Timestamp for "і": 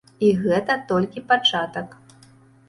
0.27-0.29